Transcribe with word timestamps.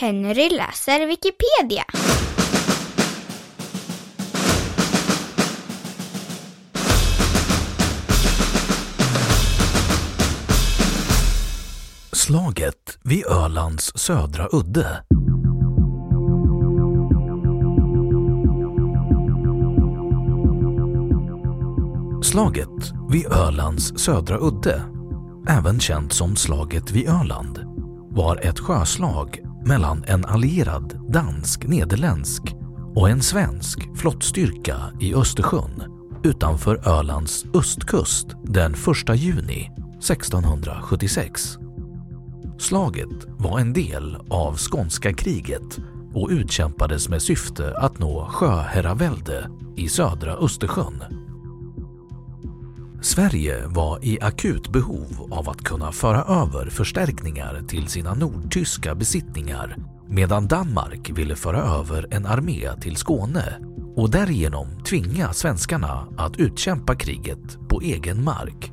Henry 0.00 0.48
läser 0.48 1.06
Wikipedia. 1.06 1.84
Slaget 12.12 12.98
vid 13.04 13.26
Ölands 13.26 13.92
södra 13.94 14.46
udde. 14.46 15.04
Slaget 22.22 22.92
vid 23.10 23.26
Ölands 23.26 23.98
södra 23.98 24.38
udde, 24.38 24.82
även 25.48 25.80
känt 25.80 26.12
som 26.12 26.36
slaget 26.36 26.90
vid 26.90 27.08
Öland, 27.08 27.60
var 28.10 28.36
ett 28.36 28.58
sjöslag 28.58 29.47
mellan 29.64 30.04
en 30.06 30.24
allierad 30.24 31.00
dansk-nederländsk 31.08 32.42
och 32.94 33.10
en 33.10 33.22
svensk 33.22 33.78
flottstyrka 33.96 34.76
i 35.00 35.14
Östersjön 35.14 35.82
utanför 36.24 36.88
Ölands 36.88 37.44
östkust 37.54 38.26
den 38.44 38.74
1 38.74 39.16
juni 39.16 39.70
1676. 39.98 41.58
Slaget 42.58 43.26
var 43.38 43.58
en 43.58 43.72
del 43.72 44.16
av 44.30 44.56
skånska 44.56 45.12
kriget 45.12 45.78
och 46.14 46.28
utkämpades 46.30 47.08
med 47.08 47.22
syfte 47.22 47.78
att 47.78 47.98
nå 47.98 48.26
sjöherravälde 48.26 49.50
i 49.76 49.88
södra 49.88 50.32
Östersjön. 50.32 51.17
Sverige 53.00 53.66
var 53.66 54.04
i 54.04 54.18
akut 54.20 54.68
behov 54.68 55.28
av 55.30 55.48
att 55.48 55.62
kunna 55.62 55.92
föra 55.92 56.22
över 56.22 56.70
förstärkningar 56.70 57.62
till 57.68 57.86
sina 57.86 58.14
nordtyska 58.14 58.94
besittningar 58.94 59.76
medan 60.08 60.46
Danmark 60.46 61.10
ville 61.10 61.36
föra 61.36 61.62
över 61.62 62.06
en 62.10 62.26
armé 62.26 62.72
till 62.80 62.96
Skåne 62.96 63.58
och 63.96 64.10
därigenom 64.10 64.82
tvinga 64.84 65.32
svenskarna 65.32 66.08
att 66.16 66.36
utkämpa 66.36 66.94
kriget 66.94 67.58
på 67.68 67.80
egen 67.80 68.24
mark. 68.24 68.72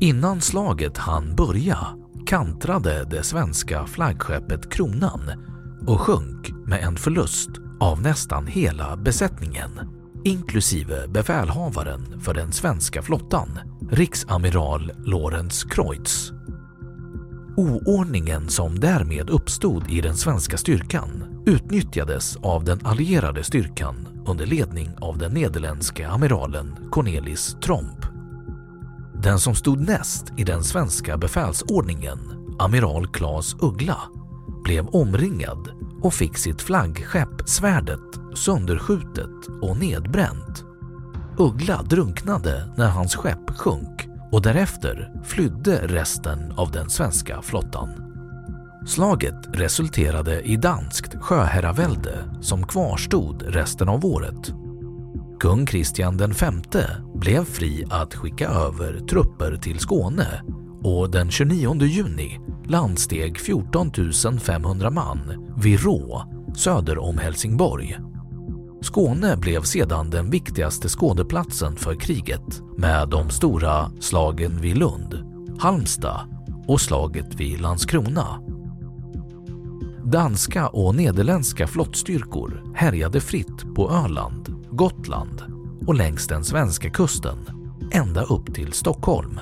Innan 0.00 0.40
slaget 0.40 0.98
hann 0.98 1.36
börja 1.36 1.78
kantrade 2.26 3.06
det 3.10 3.22
svenska 3.22 3.86
flaggskeppet 3.86 4.72
Kronan 4.72 5.20
och 5.86 6.00
sjönk 6.00 6.50
med 6.66 6.82
en 6.82 6.96
förlust 6.96 7.50
av 7.80 8.02
nästan 8.02 8.46
hela 8.46 8.96
besättningen, 8.96 9.70
inklusive 10.24 11.08
befälhavaren 11.08 12.20
för 12.20 12.34
den 12.34 12.52
svenska 12.52 13.02
flottan, 13.02 13.58
riksamiral 13.90 14.92
Lorenz 15.04 15.64
Kreutz. 15.64 16.32
Oordningen 17.56 18.48
som 18.48 18.80
därmed 18.80 19.30
uppstod 19.30 19.90
i 19.90 20.00
den 20.00 20.16
svenska 20.16 20.56
styrkan 20.56 21.42
utnyttjades 21.46 22.36
av 22.36 22.64
den 22.64 22.86
allierade 22.86 23.44
styrkan 23.44 24.08
under 24.26 24.46
ledning 24.46 24.90
av 25.00 25.18
den 25.18 25.32
nederländske 25.32 26.08
amiralen 26.08 26.76
Cornelis 26.90 27.56
Tromp. 27.62 28.06
Den 29.22 29.38
som 29.38 29.54
stod 29.54 29.80
näst 29.80 30.32
i 30.36 30.44
den 30.44 30.64
svenska 30.64 31.16
befälsordningen, 31.16 32.18
amiral 32.58 33.06
Claes 33.06 33.56
Uggla, 33.60 33.98
blev 34.64 34.86
omringad 34.86 35.68
och 36.02 36.14
fick 36.14 36.38
sitt 36.38 36.62
flaggskepp 36.62 37.48
Svärdet 37.48 38.00
sönderskjutet 38.34 39.48
och 39.62 39.76
nedbränt. 39.76 40.64
Uggla 41.38 41.82
drunknade 41.82 42.72
när 42.76 42.88
hans 42.88 43.16
skepp 43.16 43.50
sjönk 43.50 44.08
och 44.32 44.42
därefter 44.42 45.12
flydde 45.24 45.86
resten 45.86 46.52
av 46.52 46.70
den 46.70 46.90
svenska 46.90 47.42
flottan. 47.42 47.88
Slaget 48.86 49.48
resulterade 49.52 50.42
i 50.42 50.56
danskt 50.56 51.14
sjöherravälde 51.20 52.24
som 52.40 52.66
kvarstod 52.66 53.42
resten 53.42 53.88
av 53.88 54.04
året. 54.04 54.54
Kung 55.40 55.66
Kristian 55.66 56.16
V 56.16 56.26
blev 57.14 57.44
fri 57.44 57.84
att 57.90 58.14
skicka 58.14 58.48
över 58.48 59.00
trupper 59.10 59.56
till 59.56 59.78
Skåne 59.78 60.42
och 60.82 61.10
den 61.10 61.30
29 61.30 61.82
juni 61.82 62.40
landsteg 62.72 63.40
14 63.40 63.90
500 64.40 64.90
man 64.90 65.52
vid 65.56 65.80
Rå 65.80 66.22
söder 66.56 66.98
om 66.98 67.18
Helsingborg. 67.18 67.98
Skåne 68.82 69.36
blev 69.36 69.62
sedan 69.62 70.10
den 70.10 70.30
viktigaste 70.30 70.88
skådeplatsen 70.88 71.76
för 71.76 71.94
kriget 71.94 72.62
med 72.76 73.08
de 73.08 73.30
stora 73.30 73.90
slagen 74.00 74.60
vid 74.60 74.76
Lund, 74.76 75.14
Halmstad 75.58 76.20
och 76.66 76.80
slaget 76.80 77.34
vid 77.34 77.60
Landskrona. 77.60 78.40
Danska 80.04 80.68
och 80.68 80.94
nederländska 80.94 81.66
flottstyrkor 81.66 82.72
härjade 82.74 83.20
fritt 83.20 83.74
på 83.74 83.90
Öland, 83.90 84.66
Gotland 84.70 85.42
och 85.86 85.94
längs 85.94 86.26
den 86.26 86.44
svenska 86.44 86.90
kusten 86.90 87.38
ända 87.90 88.22
upp 88.22 88.54
till 88.54 88.72
Stockholm. 88.72 89.40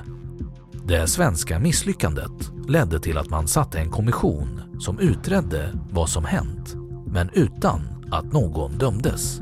Det 0.85 1.07
svenska 1.07 1.59
misslyckandet 1.59 2.51
ledde 2.71 2.99
till 2.99 3.17
att 3.17 3.29
man 3.29 3.47
satte 3.47 3.79
en 3.79 3.89
kommission 3.89 4.61
som 4.79 4.99
utredde 4.99 5.69
vad 5.89 6.09
som 6.09 6.25
hänt, 6.25 6.75
men 7.07 7.29
utan 7.33 7.81
att 8.11 8.33
någon 8.33 8.77
dömdes. 8.77 9.41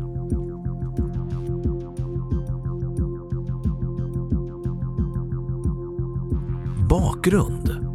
Bakgrund 6.89 7.89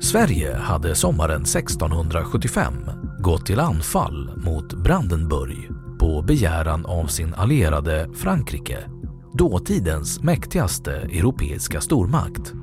Sverige 0.00 0.56
hade 0.56 0.94
sommaren 0.94 1.42
1675 1.42 2.74
gått 3.22 3.46
till 3.46 3.60
anfall 3.60 4.30
mot 4.44 4.74
Brandenburg 4.74 5.70
på 6.00 6.22
begäran 6.22 6.86
av 6.86 7.06
sin 7.06 7.34
allierade 7.34 8.08
Frankrike, 8.14 8.78
dåtidens 9.32 10.22
mäktigaste 10.22 10.92
europeiska 10.92 11.80
stormakt. 11.80 12.54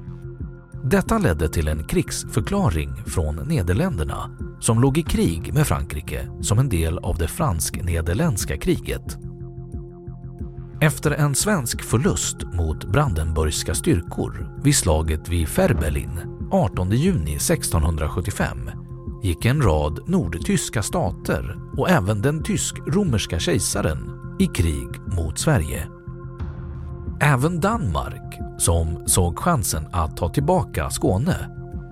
Detta 0.91 1.17
ledde 1.17 1.49
till 1.49 1.67
en 1.67 1.83
krigsförklaring 1.83 2.95
från 3.05 3.35
Nederländerna 3.35 4.37
som 4.59 4.81
låg 4.81 4.97
i 4.97 5.03
krig 5.03 5.53
med 5.53 5.67
Frankrike 5.67 6.27
som 6.41 6.59
en 6.59 6.69
del 6.69 6.97
av 6.97 7.17
det 7.17 7.27
fransk-nederländska 7.27 8.57
kriget. 8.57 9.17
Efter 10.81 11.11
en 11.11 11.35
svensk 11.35 11.81
förlust 11.83 12.37
mot 12.53 12.85
Brandenburgska 12.85 13.75
styrkor 13.75 14.59
vid 14.63 14.75
slaget 14.75 15.29
vid 15.29 15.47
Ferbelin 15.47 16.19
18 16.51 16.91
juni 16.91 17.35
1675 17.35 18.69
gick 19.23 19.45
en 19.45 19.61
rad 19.61 19.99
nordtyska 20.07 20.83
stater 20.83 21.57
och 21.77 21.89
även 21.89 22.21
den 22.21 22.43
tysk-romerska 22.43 23.39
kejsaren 23.39 24.09
i 24.39 24.47
krig 24.47 24.89
mot 25.17 25.39
Sverige. 25.39 26.00
Även 27.23 27.59
Danmark, 27.59 28.39
som 28.57 29.07
såg 29.07 29.39
chansen 29.39 29.87
att 29.91 30.17
ta 30.17 30.29
tillbaka 30.29 30.89
Skåne, 30.89 31.35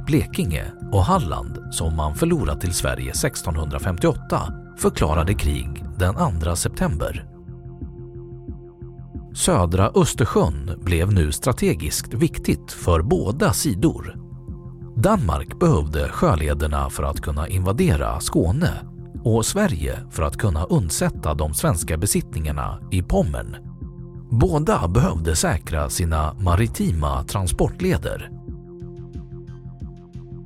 Blekinge 0.06 0.66
och 0.92 1.04
Halland 1.04 1.74
som 1.74 1.96
man 1.96 2.16
förlorat 2.16 2.62
till 2.62 2.74
Sverige 2.74 3.10
1658, 3.10 4.54
förklarade 4.78 5.34
krig 5.34 5.86
den 5.98 6.42
2 6.42 6.56
september. 6.56 7.26
Södra 9.34 9.92
Östersjön 9.96 10.80
blev 10.82 11.14
nu 11.14 11.32
strategiskt 11.32 12.14
viktigt 12.14 12.72
för 12.72 13.02
båda 13.02 13.54
sidor. 13.54 14.16
Danmark 14.96 15.60
behövde 15.60 16.10
sjölederna 16.10 16.90
för 16.90 17.04
att 17.04 17.22
kunna 17.22 17.48
invadera 17.48 18.20
Skåne 18.20 18.72
och 19.24 19.46
Sverige 19.46 20.00
för 20.12 20.24
att 20.24 20.38
kunna 20.38 20.64
undsätta 20.64 21.34
de 21.34 21.54
svenska 21.54 21.98
besittningarna 21.98 22.80
i 22.92 23.04
Pommern. 23.04 23.69
Båda 24.30 24.88
behövde 24.88 25.36
säkra 25.36 25.90
sina 25.90 26.34
maritima 26.34 27.24
transportleder. 27.24 28.30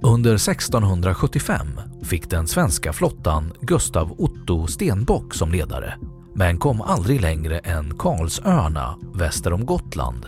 Under 0.01 0.35
1675 0.35 1.68
fick 2.03 2.30
den 2.30 2.47
svenska 2.47 2.94
flottan 2.94 3.53
Gustav 3.62 4.15
Otto 4.18 4.68
Stenbock 4.68 5.33
som 5.33 5.51
ledare 5.51 5.95
men 6.35 6.57
kom 6.57 6.81
aldrig 6.81 7.21
längre 7.21 7.59
än 7.59 7.97
Karlsöarna 7.97 8.97
väster 9.13 9.53
om 9.53 9.65
Gotland 9.65 10.25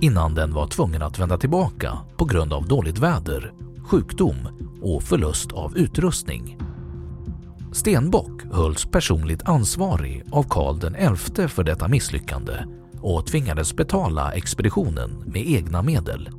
innan 0.00 0.34
den 0.34 0.54
var 0.54 0.66
tvungen 0.66 1.02
att 1.02 1.18
vända 1.18 1.38
tillbaka 1.38 1.98
på 2.16 2.24
grund 2.24 2.52
av 2.52 2.68
dåligt 2.68 2.98
väder, 2.98 3.52
sjukdom 3.84 4.36
och 4.82 5.02
förlust 5.02 5.52
av 5.52 5.78
utrustning. 5.78 6.58
Stenbock 7.72 8.42
hölls 8.52 8.86
personligt 8.86 9.48
ansvarig 9.48 10.24
av 10.32 10.42
Karl 10.42 11.16
XI 11.16 11.48
för 11.48 11.64
detta 11.64 11.88
misslyckande 11.88 12.52
och 13.00 13.26
tvingades 13.26 13.76
betala 13.76 14.32
expeditionen 14.32 15.22
med 15.26 15.46
egna 15.46 15.82
medel. 15.82 16.30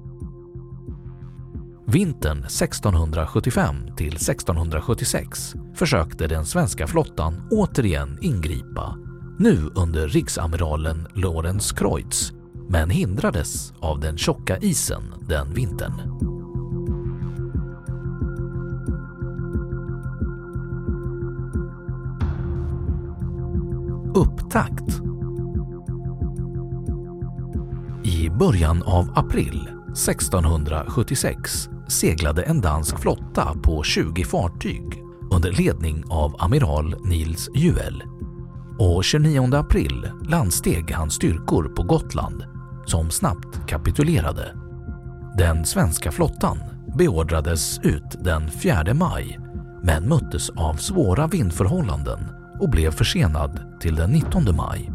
Vintern 1.88 2.38
1675 2.38 3.76
till 3.98 4.16
1676 4.16 5.54
försökte 5.76 6.28
den 6.28 6.46
svenska 6.46 6.88
flottan 6.88 7.48
återigen 7.52 8.18
ingripa, 8.22 8.98
nu 9.40 9.70
under 9.76 10.08
riksamiralen 10.08 11.08
Lorenz 11.14 11.72
Kreutz, 11.72 12.34
men 12.68 12.90
hindrades 12.90 13.74
av 13.80 14.00
den 14.00 14.18
tjocka 14.18 14.58
isen 14.58 15.04
den 15.28 15.54
vintern. 15.54 15.94
Upptakt 24.16 25.09
början 28.40 28.84
av 28.84 29.12
april 29.16 29.70
1676 29.92 31.70
seglade 31.88 32.44
en 32.44 32.62
dansk 32.62 33.00
flotta 33.00 33.56
på 33.64 33.84
20 33.84 34.24
fartyg 34.24 34.84
under 35.32 35.52
ledning 35.52 36.04
av 36.10 36.36
amiral 36.40 36.96
Nils 37.06 37.50
Juel. 37.56 38.04
Och 38.80 39.04
29 39.04 39.56
april 39.56 40.12
landsteg 40.30 40.92
hans 40.92 41.14
styrkor 41.14 41.64
på 41.64 41.84
Gotland 41.84 42.44
som 42.86 43.12
snabbt 43.12 43.68
kapitulerade. 43.68 44.56
Den 45.38 45.66
svenska 45.66 46.12
flottan 46.12 46.60
beordrades 46.98 47.80
ut 47.84 48.16
den 48.24 48.52
4 48.52 48.94
maj 48.94 49.40
men 49.84 50.10
möttes 50.10 50.50
av 50.50 50.74
svåra 50.74 51.28
vindförhållanden 51.28 52.20
och 52.60 52.70
blev 52.70 52.92
försenad 52.92 53.80
till 53.82 53.96
den 53.96 54.10
19 54.12 54.56
maj. 54.56 54.92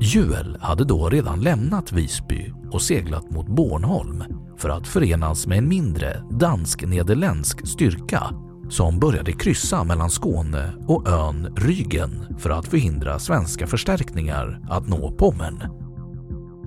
Juel 0.00 0.58
hade 0.60 0.84
då 0.84 1.08
redan 1.08 1.40
lämnat 1.40 1.92
Visby 1.92 2.52
och 2.70 2.82
seglat 2.82 3.30
mot 3.30 3.46
Bornholm 3.46 4.24
för 4.58 4.68
att 4.68 4.86
förenas 4.86 5.46
med 5.46 5.58
en 5.58 5.68
mindre 5.68 6.22
dansk-nederländsk 6.30 7.66
styrka 7.66 8.22
som 8.68 8.98
började 8.98 9.32
kryssa 9.32 9.84
mellan 9.84 10.10
Skåne 10.10 10.72
och 10.86 11.08
ön 11.08 11.46
Rügen 11.56 12.38
för 12.38 12.50
att 12.50 12.68
förhindra 12.68 13.18
svenska 13.18 13.66
förstärkningar 13.66 14.60
att 14.70 14.88
nå 14.88 15.12
Pommern. 15.12 15.62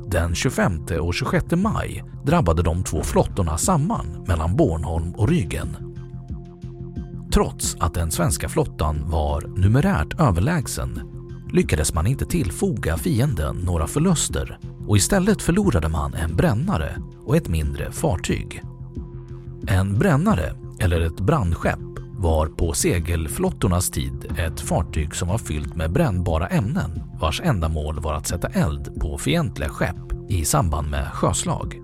Den 0.07 0.35
25 0.35 0.79
och 1.01 1.13
26 1.13 1.45
maj 1.51 2.03
drabbade 2.25 2.63
de 2.63 2.83
två 2.83 3.03
flottorna 3.03 3.57
samman 3.57 4.25
mellan 4.27 4.55
Bornholm 4.55 5.11
och 5.15 5.29
Rügen. 5.29 5.67
Trots 7.33 7.77
att 7.79 7.93
den 7.93 8.11
svenska 8.11 8.49
flottan 8.49 9.09
var 9.09 9.41
numerärt 9.41 10.19
överlägsen 10.19 11.20
lyckades 11.51 11.93
man 11.93 12.07
inte 12.07 12.25
tillfoga 12.25 12.97
fienden 12.97 13.55
några 13.55 13.87
förluster 13.87 14.59
och 14.87 14.97
istället 14.97 15.41
förlorade 15.41 15.89
man 15.89 16.13
en 16.13 16.35
brännare 16.35 16.97
och 17.25 17.37
ett 17.37 17.47
mindre 17.47 17.91
fartyg. 17.91 18.63
En 19.67 19.99
brännare, 19.99 20.53
eller 20.79 21.01
ett 21.01 21.19
brandskepp, 21.19 21.79
var 22.17 22.47
på 22.47 22.73
segelflottornas 22.73 23.89
tid 23.89 24.25
ett 24.37 24.61
fartyg 24.61 25.15
som 25.15 25.27
var 25.27 25.37
fyllt 25.37 25.75
med 25.75 25.91
brännbara 25.91 26.47
ämnen 26.47 27.03
vars 27.21 27.41
ändamål 27.41 27.99
var 27.99 28.13
att 28.13 28.27
sätta 28.27 28.47
eld 28.47 29.01
på 29.01 29.17
fientliga 29.17 29.69
skepp 29.69 30.29
i 30.29 30.45
samband 30.45 30.89
med 30.89 31.07
sjöslag. 31.07 31.75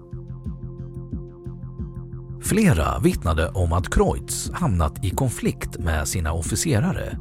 Flera 2.42 3.00
vittnade 3.00 3.50
om 3.50 3.74
att 3.74 3.90
Kreutz 3.90 4.52
hamnat 4.54 5.06
i 5.06 5.10
konflikt 5.10 5.78
med 5.80 6.08
sina 6.08 6.34
officerare. 6.34 7.18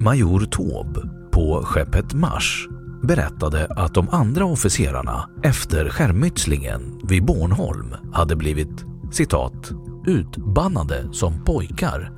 Major 0.00 0.44
Taube 0.44 1.17
på 1.38 1.62
skeppet 1.64 2.14
Mars 2.14 2.68
berättade 3.02 3.66
att 3.76 3.94
de 3.94 4.08
andra 4.08 4.44
officerarna 4.44 5.30
efter 5.42 5.88
skärmytslingen 5.88 7.00
vid 7.08 7.24
Bornholm 7.24 7.94
hade 8.12 8.36
blivit 8.36 8.84
citat 9.12 9.70
utbannade 10.06 11.12
som 11.12 11.44
pojkar 11.44 12.12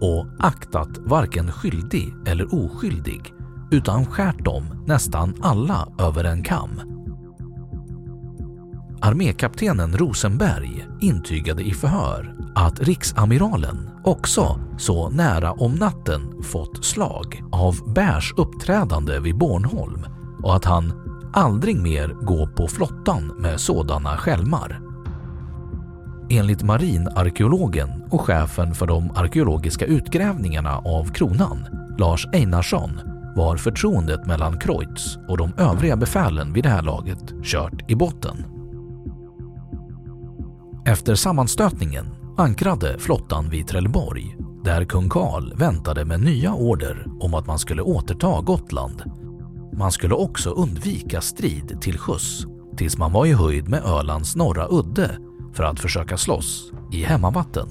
och 0.00 0.26
aktat 0.38 0.88
varken 0.98 1.52
skyldig 1.52 2.14
eller 2.26 2.54
oskyldig 2.54 3.20
utan 3.70 4.06
skärt 4.06 4.44
dem 4.44 4.84
nästan 4.86 5.34
alla 5.42 5.88
över 5.98 6.24
en 6.24 6.42
kam. 6.42 6.80
Armékaptenen 9.00 9.96
Rosenberg 9.96 10.86
intygade 11.00 11.62
i 11.62 11.74
förhör 11.74 12.43
att 12.54 12.80
riksamiralen 12.80 13.90
också 14.04 14.60
så 14.78 15.10
nära 15.10 15.52
om 15.52 15.72
natten 15.72 16.42
fått 16.42 16.84
slag 16.84 17.42
av 17.52 17.94
Bärs 17.94 18.34
uppträdande 18.36 19.20
vid 19.20 19.38
Bornholm 19.38 20.06
och 20.42 20.56
att 20.56 20.64
han 20.64 20.92
aldrig 21.32 21.76
mer 21.76 22.08
går 22.08 22.46
på 22.46 22.68
flottan 22.68 23.26
med 23.38 23.60
sådana 23.60 24.16
skälmar. 24.16 24.80
Enligt 26.30 26.62
marinarkeologen 26.62 27.88
och 28.10 28.20
chefen 28.20 28.74
för 28.74 28.86
de 28.86 29.10
arkeologiska 29.10 29.86
utgrävningarna 29.86 30.78
av 30.78 31.12
kronan, 31.12 31.66
Lars 31.98 32.28
Einarsson, 32.32 33.00
var 33.36 33.56
förtroendet 33.56 34.26
mellan 34.26 34.58
Kreutz 34.58 35.18
och 35.28 35.38
de 35.38 35.52
övriga 35.56 35.96
befälen 35.96 36.52
vid 36.52 36.64
det 36.64 36.70
här 36.70 36.82
laget 36.82 37.42
kört 37.42 37.90
i 37.90 37.94
botten. 37.94 38.44
Efter 40.86 41.14
sammanstötningen 41.14 42.23
ankrade 42.36 42.98
flottan 42.98 43.48
vid 43.50 43.66
Trelleborg 43.66 44.36
där 44.64 44.84
kung 44.84 45.08
Karl 45.08 45.54
väntade 45.56 46.04
med 46.04 46.20
nya 46.20 46.54
order 46.54 47.06
om 47.20 47.34
att 47.34 47.46
man 47.46 47.58
skulle 47.58 47.82
återta 47.82 48.40
Gotland. 48.40 49.02
Man 49.72 49.92
skulle 49.92 50.14
också 50.14 50.50
undvika 50.50 51.20
strid 51.20 51.80
till 51.80 51.98
sjöss 51.98 52.46
tills 52.76 52.98
man 52.98 53.12
var 53.12 53.26
i 53.26 53.32
höjd 53.32 53.68
med 53.68 53.84
Ölands 53.84 54.36
norra 54.36 54.66
udde 54.70 55.18
för 55.52 55.64
att 55.64 55.80
försöka 55.80 56.16
slåss 56.16 56.72
i 56.92 57.02
hemmavatten. 57.02 57.68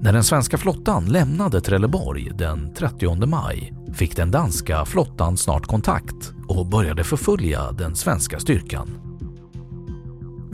När 0.00 0.12
den 0.12 0.24
svenska 0.24 0.58
flottan 0.58 1.04
lämnade 1.04 1.60
Trelleborg 1.60 2.30
den 2.34 2.74
30 2.74 3.26
maj 3.26 3.72
fick 3.94 4.16
den 4.16 4.30
danska 4.30 4.84
flottan 4.84 5.36
snart 5.36 5.66
kontakt 5.66 6.32
och 6.48 6.66
började 6.66 7.04
förfölja 7.04 7.72
den 7.72 7.94
svenska 7.94 8.38
styrkan. 8.38 9.05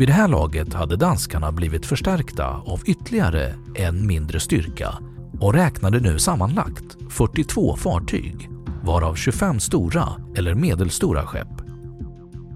Vid 0.03 0.09
det 0.09 0.13
här 0.13 0.29
laget 0.29 0.75
hade 0.75 0.97
danskarna 0.97 1.53
blivit 1.53 1.87
förstärkta 1.87 2.47
av 2.47 2.81
ytterligare 2.87 3.55
en 3.75 4.07
mindre 4.07 4.41
styrka 4.41 4.99
och 5.41 5.55
räknade 5.55 6.01
nu 6.01 6.19
sammanlagt 6.19 6.97
42 7.11 7.77
fartyg, 7.77 8.51
varav 8.85 9.15
25 9.15 9.61
stora 9.61 10.09
eller 10.37 10.55
medelstora 10.55 11.27
skepp. 11.27 11.49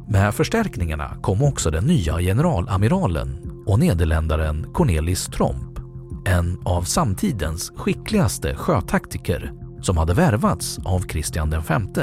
Med 0.08 0.34
förstärkningarna 0.34 1.16
kom 1.22 1.42
också 1.42 1.70
den 1.70 1.84
nya 1.84 2.18
generalamiralen 2.18 3.62
och 3.66 3.78
nederländaren 3.78 4.66
Cornelis 4.72 5.26
Tromp, 5.26 5.78
en 6.26 6.58
av 6.64 6.82
samtidens 6.82 7.72
skickligaste 7.76 8.54
sjötaktiker 8.56 9.52
som 9.82 9.96
hade 9.96 10.14
värvats 10.14 10.78
av 10.84 11.00
Kristian 11.00 11.50
V. 11.50 12.02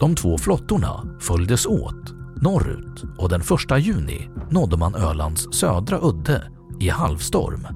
De 0.00 0.14
två 0.14 0.38
flottorna 0.38 1.18
följdes 1.20 1.66
åt 1.66 2.17
norrut 2.42 3.04
och 3.18 3.28
den 3.28 3.40
1 3.40 3.48
juni 3.80 4.28
nådde 4.50 4.76
man 4.76 4.94
Ölands 4.94 5.48
södra 5.52 5.98
udde 6.02 6.42
i 6.80 6.88
halvstorm. 6.88 7.66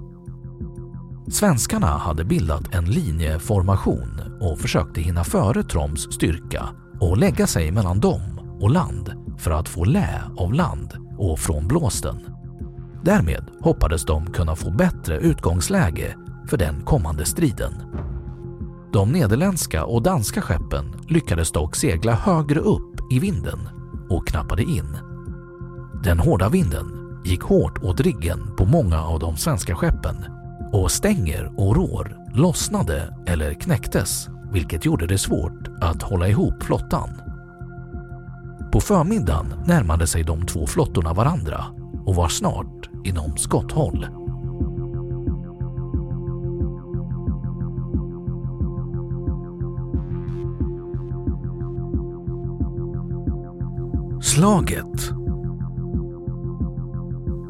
Svenskarna 1.31 1.87
hade 1.87 2.25
bildat 2.25 2.75
en 2.75 2.85
linjeformation 2.85 4.21
och 4.41 4.59
försökte 4.59 5.01
hinna 5.01 5.25
före 5.25 5.63
Troms 5.63 6.13
styrka 6.13 6.69
och 7.01 7.17
lägga 7.17 7.47
sig 7.47 7.71
mellan 7.71 8.01
dem 8.01 8.21
och 8.61 8.71
land 8.71 9.13
för 9.39 9.51
att 9.51 9.69
få 9.69 9.85
lä 9.85 10.23
av 10.37 10.55
land 10.55 10.93
och 11.19 11.39
från 11.39 11.69
blåsten. 11.69 12.21
Därmed 13.05 13.45
hoppades 13.61 14.05
de 14.05 14.27
kunna 14.27 14.57
få 14.57 14.71
bättre 14.71 15.19
utgångsläge 15.19 16.17
för 16.49 16.57
den 16.57 16.83
kommande 16.85 17.25
striden. 17.25 17.73
De 18.93 19.13
nederländska 19.13 19.85
och 19.85 20.03
danska 20.03 20.43
skeppen 20.43 20.95
lyckades 21.09 21.53
dock 21.53 21.77
segla 21.77 22.13
högre 22.13 22.61
upp 22.61 23.13
i 23.13 23.19
vinden 23.19 23.82
och 24.13 24.29
knappade 24.29 24.63
in. 24.63 24.99
Den 26.05 26.19
hårda 26.19 26.49
vinden 26.49 26.87
gick 27.25 27.43
hårt 27.43 27.83
åt 27.83 28.01
riggen 28.01 28.57
på 28.57 28.65
många 28.65 29.03
av 29.03 29.19
de 29.19 29.37
svenska 29.37 29.75
skeppen 29.75 30.17
och 30.73 30.91
stänger 30.91 31.53
och 31.57 31.77
rår 31.77 32.17
lossnade 32.35 33.15
eller 33.27 33.55
knäcktes 33.55 34.29
vilket 34.53 34.85
gjorde 34.85 35.07
det 35.07 35.19
svårt 35.19 35.69
att 35.81 36.03
hålla 36.03 36.29
ihop 36.29 36.63
flottan. 36.63 37.11
På 38.73 38.81
förmiddagen 38.81 39.55
närmade 39.67 40.07
sig 40.07 40.23
de 40.23 40.47
två 40.47 40.67
flottorna 40.67 41.13
varandra 41.15 41.65
och 42.07 42.15
var 42.15 42.29
snart 42.29 42.91
inom 43.05 43.37
skotthåll. 43.37 44.07
Slaget 54.35 55.13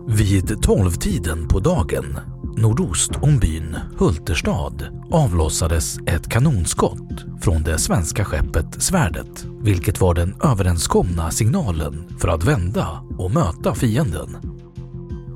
Vid 0.09 0.63
tolvtiden 0.63 1.49
på 1.49 1.61
dagen 1.61 2.19
nordost 2.57 3.11
om 3.21 3.39
byn 3.39 3.77
Hulterstad 3.99 4.73
avlossades 5.11 5.99
ett 6.07 6.29
kanonskott 6.29 7.25
från 7.41 7.63
det 7.63 7.79
svenska 7.79 8.25
skeppet 8.25 8.83
Svärdet, 8.83 9.47
vilket 9.61 10.01
var 10.01 10.15
den 10.15 10.35
överenskomna 10.45 11.31
signalen 11.31 12.09
för 12.19 12.29
att 12.29 12.45
vända 12.45 12.89
och 13.19 13.31
möta 13.31 13.75
fienden. 13.75 14.37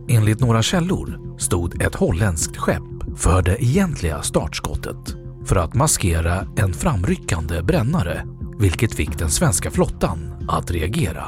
Enligt 0.08 0.40
några 0.40 0.62
källor 0.62 1.38
stod 1.38 1.82
ett 1.82 1.94
holländskt 1.94 2.56
skepp 2.56 3.16
för 3.16 3.42
det 3.42 3.64
egentliga 3.64 4.22
startskottet 4.22 5.16
för 5.44 5.56
att 5.56 5.74
maskera 5.74 6.46
en 6.56 6.72
framryckande 6.72 7.62
brännare, 7.62 8.35
vilket 8.58 8.94
fick 8.94 9.18
den 9.18 9.30
svenska 9.30 9.70
flottan 9.70 10.46
att 10.48 10.70
reagera. 10.70 11.24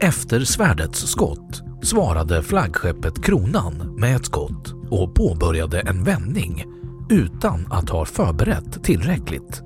Efter 0.00 0.40
svärdets 0.40 1.00
skott 1.00 1.62
svarade 1.82 2.42
flaggskeppet 2.42 3.24
Kronan 3.24 3.94
med 3.98 4.16
ett 4.16 4.26
skott 4.26 4.74
och 4.90 5.14
påbörjade 5.14 5.80
en 5.80 6.04
vändning 6.04 6.64
utan 7.10 7.66
att 7.70 7.90
ha 7.90 8.04
förberett 8.04 8.84
tillräckligt. 8.84 9.62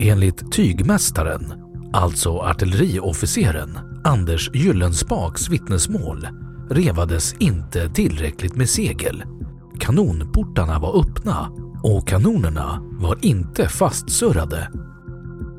Enligt 0.00 0.52
tygmästaren, 0.52 1.52
alltså 1.92 2.38
artilleriofficeren 2.38 3.78
Anders 4.04 4.50
Gyllenspaks 4.54 5.48
vittnesmål 5.48 6.28
revades 6.70 7.34
inte 7.38 7.88
tillräckligt 7.88 8.56
med 8.56 8.68
segel. 8.68 9.24
Kanonportarna 9.78 10.78
var 10.78 11.00
öppna 11.00 11.48
och 11.82 12.08
kanonerna 12.08 12.82
var 12.82 13.18
inte 13.22 13.68
fastsurrade. 13.68 14.68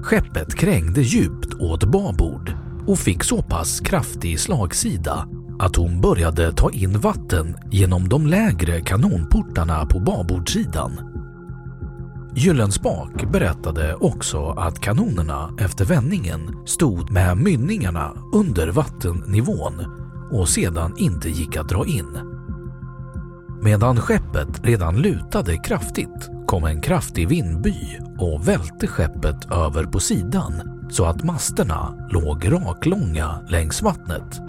Skeppet 0.08 0.56
krängde 0.56 1.02
djupt 1.02 1.54
åt 1.54 1.84
babord 1.84 2.54
och 2.88 3.00
fick 3.00 3.24
så 3.24 3.42
pass 3.42 3.80
kraftig 3.80 4.40
slagsida 4.40 5.28
att 5.60 5.76
hon 5.76 6.02
började 6.02 6.52
ta 6.52 6.72
in 6.72 7.00
vatten 7.00 7.58
genom 7.72 8.10
de 8.10 8.28
lägre 8.28 8.82
kanonportarna 8.82 9.86
på 9.86 10.00
babordsidan. 10.00 10.92
Gyllenspak 12.36 13.32
berättade 13.32 13.96
också 13.96 14.50
att 14.50 14.80
kanonerna 14.80 15.56
efter 15.60 15.86
vändningen 15.86 16.56
stod 16.66 17.12
med 17.12 17.38
mynningarna 17.38 18.14
under 18.34 18.68
vattennivån 18.68 19.86
och 20.32 20.50
sedan 20.50 20.94
inte 20.98 21.30
gick 21.30 21.58
att 21.58 21.70
dra 21.70 21.86
in. 21.86 22.20
Medan 23.62 23.98
skeppet 23.98 24.66
redan 24.66 24.98
lutade 24.98 25.58
kraftigt 25.58 26.37
kom 26.48 26.64
en 26.64 26.82
kraftig 26.82 27.28
vindby 27.28 28.00
och 28.20 28.48
välte 28.48 28.88
skeppet 28.88 29.52
över 29.52 29.84
på 29.84 30.00
sidan 30.00 30.54
så 30.90 31.06
att 31.06 31.24
masterna 31.24 32.08
låg 32.12 32.52
raklånga 32.52 33.40
längs 33.50 33.82
vattnet. 33.82 34.42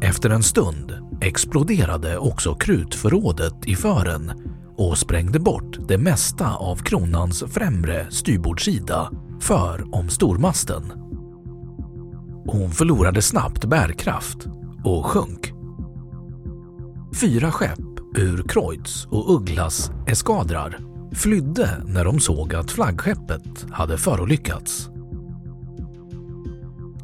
Efter 0.00 0.30
en 0.30 0.42
stund 0.42 0.92
exploderade 1.20 2.18
också 2.18 2.54
krutförrådet 2.54 3.66
i 3.66 3.76
fören 3.76 4.32
och 4.76 4.98
sprängde 4.98 5.38
bort 5.38 5.88
det 5.88 5.98
mesta 5.98 6.54
av 6.54 6.76
kronans 6.76 7.44
främre 7.48 8.06
styrbordssida 8.10 9.10
för 9.40 9.94
om 9.94 10.08
stormasten. 10.08 10.92
Hon 12.46 12.70
förlorade 12.70 13.22
snabbt 13.22 13.64
bärkraft 13.64 14.46
och 14.84 15.06
sjönk. 15.06 15.52
Fyra 17.20 17.52
skepp 17.52 17.93
ur 18.14 18.42
Kreutz 18.48 19.06
och 19.10 19.34
Ugglas 19.34 19.90
eskadrar 20.06 20.78
flydde 21.12 21.82
när 21.86 22.04
de 22.04 22.20
såg 22.20 22.54
att 22.54 22.70
flaggskeppet 22.70 23.66
hade 23.70 23.98
förolyckats. 23.98 24.88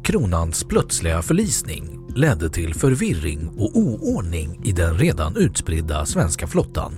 Kronans 0.03 0.63
plötsliga 0.63 1.21
förlisning 1.21 1.99
ledde 2.15 2.49
till 2.49 2.73
förvirring 2.73 3.47
och 3.47 3.77
oordning 3.77 4.61
i 4.63 4.71
den 4.71 4.97
redan 4.97 5.37
utspridda 5.37 6.05
svenska 6.05 6.47
flottan. 6.47 6.97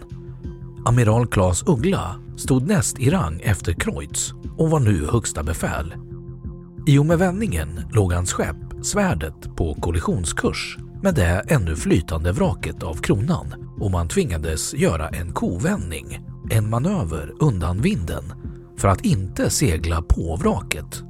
Amiral 0.86 1.28
Claes 1.28 1.64
Uggla 1.68 2.16
stod 2.38 2.68
näst 2.68 3.00
i 3.00 3.10
rang 3.10 3.42
efter 3.44 3.74
Kreutz 3.74 4.34
och 4.58 4.70
var 4.70 4.80
nu 4.80 5.06
högsta 5.06 5.44
befäl. 5.44 5.94
I 6.88 6.98
och 6.98 7.06
med 7.06 7.20
vändningen 7.20 7.80
låg 7.92 8.14
hans 8.14 8.34
skepp 8.34 8.58
Svärdet 8.82 9.56
på 9.56 9.74
kollisionskurs 9.74 10.78
med 11.02 11.16
det 11.16 11.44
ännu 11.48 11.76
flytande 11.76 12.32
vraket 12.32 12.84
av 12.84 12.96
kronan 12.96 13.73
och 13.84 13.92
man 13.92 14.08
tvingades 14.08 14.74
göra 14.74 15.10
en 15.10 15.34
kovändning, 15.34 16.20
en 16.50 16.70
manöver 16.70 17.34
undan 17.40 17.82
vinden, 17.82 18.24
för 18.78 18.88
att 18.88 19.06
inte 19.06 19.50
segla 19.50 20.02
på 20.02 20.36
vraket 20.36 21.04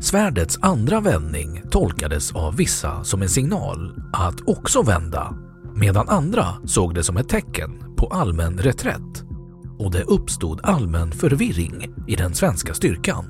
Svärdets 0.00 0.58
andra 0.62 1.00
vändning 1.00 1.62
tolkades 1.70 2.32
av 2.32 2.56
vissa 2.56 3.04
som 3.04 3.22
en 3.22 3.28
signal 3.28 4.02
att 4.12 4.48
också 4.48 4.82
vända 4.82 5.34
medan 5.74 6.08
andra 6.08 6.46
såg 6.64 6.94
det 6.94 7.02
som 7.02 7.16
ett 7.16 7.28
tecken 7.28 7.94
på 7.96 8.06
allmän 8.06 8.58
reträtt 8.58 9.24
och 9.78 9.90
det 9.90 10.02
uppstod 10.02 10.60
allmän 10.62 11.12
förvirring 11.12 11.94
i 12.06 12.16
den 12.16 12.34
svenska 12.34 12.74
styrkan. 12.74 13.24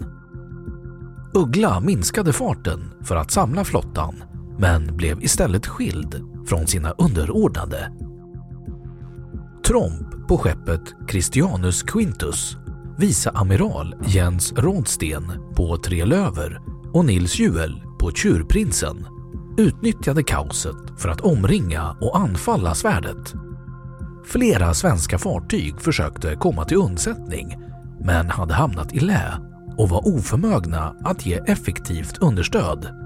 Uggla 1.35 1.81
minskade 1.81 2.33
farten 2.33 2.93
för 3.03 3.17
att 3.17 3.31
samla 3.31 3.65
flottan 3.65 4.15
men 4.59 4.97
blev 4.97 5.23
istället 5.23 5.67
skild 5.67 6.23
från 6.49 6.67
sina 6.67 6.91
underordnade. 6.91 7.93
Tromp 9.67 10.29
på 10.29 10.39
skeppet 10.39 10.83
Christianus 11.11 11.83
Quintus 11.83 12.57
viceamiral 12.99 13.95
Jens 14.07 14.53
Rådsten 14.53 15.33
på 15.57 15.77
Tre 15.77 16.05
Löver 16.05 16.61
och 16.93 17.05
Nils 17.05 17.39
Juel 17.39 17.83
på 18.01 18.11
Tjurprinsen 18.11 19.07
utnyttjade 19.59 20.23
kaoset 20.23 20.77
för 20.99 21.09
att 21.09 21.21
omringa 21.21 21.97
och 22.01 22.19
anfalla 22.19 22.75
svärdet. 22.75 23.35
Flera 24.27 24.75
svenska 24.75 25.19
fartyg 25.19 25.81
försökte 25.81 26.35
komma 26.35 26.65
till 26.65 26.77
undsättning 26.77 27.57
men 28.01 28.31
hade 28.31 28.55
hamnat 28.55 28.95
i 28.95 29.01
lä 29.01 29.39
och 29.77 29.89
var 29.89 30.09
oförmögna 30.09 30.95
att 31.05 31.27
ge 31.27 31.35
effektivt 31.47 32.19
understöd. 32.19 33.06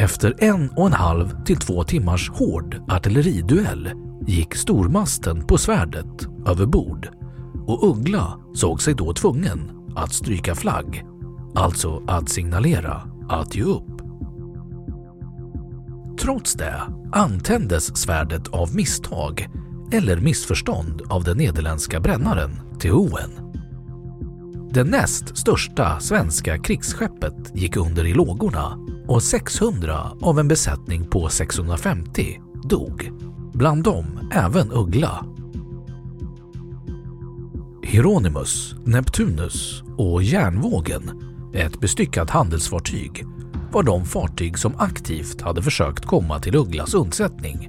Efter 0.00 0.34
en 0.38 0.70
och 0.70 0.86
en 0.86 0.92
halv 0.92 1.44
till 1.44 1.56
två 1.56 1.84
timmars 1.84 2.30
hård 2.30 2.76
artilleriduell 2.88 3.90
gick 4.26 4.54
stormasten 4.54 5.46
på 5.46 5.58
svärdet 5.58 6.28
över 6.46 6.66
bord 6.66 7.08
och 7.66 7.90
Uggla 7.90 8.40
såg 8.54 8.82
sig 8.82 8.94
då 8.94 9.12
tvungen 9.12 9.70
att 9.96 10.12
stryka 10.12 10.54
flagg, 10.54 11.04
alltså 11.54 12.02
att 12.06 12.28
signalera 12.28 13.02
att 13.28 13.54
ge 13.54 13.62
upp. 13.62 14.02
Trots 16.20 16.54
det 16.54 16.82
antändes 17.12 17.96
svärdet 17.96 18.48
av 18.48 18.74
misstag 18.74 19.48
eller 19.92 20.16
missförstånd 20.16 21.02
av 21.08 21.24
den 21.24 21.36
nederländska 21.38 22.00
brännaren 22.00 22.50
Theoen. 22.80 23.30
Det 24.72 24.84
näst 24.84 25.36
största 25.36 26.00
svenska 26.00 26.58
krigsskeppet 26.58 27.52
gick 27.54 27.76
under 27.76 28.06
i 28.06 28.14
lågorna 28.14 28.78
och 29.10 29.22
600 29.22 30.10
av 30.20 30.38
en 30.38 30.48
besättning 30.48 31.04
på 31.04 31.28
650 31.28 32.40
dog. 32.62 33.12
bland 33.52 33.82
dem 33.82 34.06
även 34.32 34.72
Uggla. 34.72 35.26
Hieronymus, 37.82 38.74
Neptunus 38.84 39.82
och 39.96 40.22
Järnvågen, 40.22 41.10
ett 41.54 41.80
bestyckat 41.80 42.30
handelsfartyg, 42.30 43.24
var 43.72 43.82
de 43.82 44.04
fartyg 44.04 44.58
som 44.58 44.72
aktivt 44.78 45.40
hade 45.40 45.62
försökt 45.62 46.06
komma 46.06 46.40
till 46.40 46.56
Ugglas 46.56 46.94
undsättning. 46.94 47.68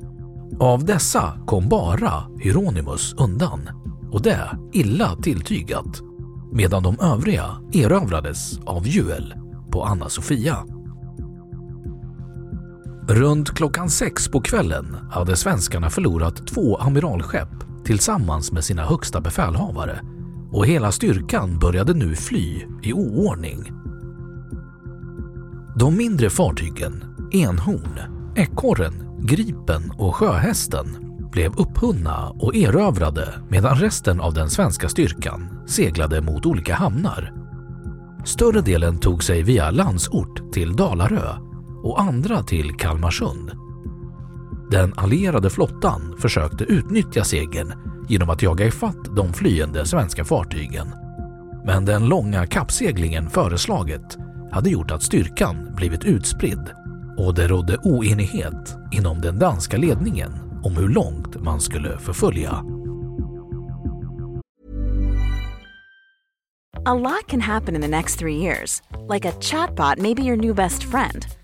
Av 0.60 0.86
dessa 0.86 1.34
kom 1.46 1.70
bara 1.70 2.24
Hieronymus 2.40 3.14
undan 3.14 3.70
och 4.12 4.22
det 4.22 4.58
illa 4.74 5.16
tilltygat 5.16 6.02
medan 6.52 6.84
de 6.84 7.00
övriga 7.00 7.46
erövrades 7.74 8.60
av 8.66 8.88
Juel 8.88 9.34
på 9.72 9.84
Anna 9.84 10.10
Sofia. 10.10 10.58
Runt 13.08 13.50
klockan 13.50 13.90
sex 13.90 14.28
på 14.28 14.42
kvällen 14.42 14.98
hade 15.12 15.36
svenskarna 15.36 15.90
förlorat 15.90 16.48
två 16.48 16.78
amiralskepp 16.78 17.50
tillsammans 17.84 18.52
med 18.52 18.64
sina 18.64 18.86
högsta 18.86 19.22
befälhavare 19.22 20.02
och 20.52 20.66
hela 20.66 20.92
styrkan 20.92 21.60
började 21.60 21.94
nu 21.94 22.16
fly 22.16 22.66
i 22.84 22.94
oordning. 22.94 23.72
De 25.76 25.98
mindre 25.98 26.30
fartygen, 26.30 27.04
Enhorn, 27.32 28.00
Ekorren, 28.36 29.08
Gripen 29.20 29.92
och 29.98 30.16
Sjöhästen 30.16 30.88
blev 31.32 31.54
upphunna 31.54 32.30
och 32.30 32.56
erövrade 32.56 33.34
medan 33.50 33.76
resten 33.76 34.22
av 34.22 34.34
den 34.34 34.50
svenska 34.50 34.90
styrkan 34.90 35.64
seglade 35.68 36.22
mot 36.22 36.46
olika 36.46 36.76
hamnar. 36.76 37.34
Större 38.26 38.62
delen 38.62 39.00
tog 39.00 39.24
sig 39.24 39.44
via 39.44 39.72
Landsort 39.72 40.54
till 40.54 40.76
Dalarö 40.76 41.51
och 41.84 42.02
andra 42.02 42.44
till 42.44 42.74
Kalmarsund. 42.74 43.52
Den 44.72 44.94
allierade 44.96 45.50
flottan 45.50 46.16
försökte 46.20 46.64
utnyttja 46.64 47.24
segern 47.24 47.74
genom 48.10 48.30
att 48.30 48.42
jaga 48.42 48.66
ifatt 48.66 49.16
de 49.16 49.34
flyende 49.34 49.86
svenska 49.86 50.26
fartygen. 50.26 50.88
Men 51.66 51.86
den 51.86 52.06
långa 52.06 52.46
kappseglingen 52.46 53.30
föreslaget 53.30 54.18
hade 54.52 54.70
gjort 54.70 54.92
att 54.92 55.04
styrkan 55.04 55.74
blivit 55.76 56.04
utspridd 56.04 56.72
och 57.18 57.34
det 57.34 57.48
rådde 57.48 57.78
oenighet 57.78 58.78
inom 58.92 59.22
den 59.22 59.40
danska 59.40 59.78
ledningen 59.78 60.32
om 60.64 60.76
hur 60.78 60.90
långt 60.90 61.44
man 61.44 61.62
skulle 61.62 61.98
förfölja. 61.98 62.64
A 66.86 66.94
lot 66.94 67.28
can 67.28 67.42
happen 67.42 67.76
in 67.76 67.82
the 67.82 67.88
next 67.88 68.20
three 68.20 68.38
years. 68.38 68.82
Like 69.10 69.30
a 69.30 69.32
chatbot 69.42 70.00
maybe 70.00 70.22
your 70.24 70.38
new 70.38 70.56
best 70.56 70.84
friend. 70.84 71.26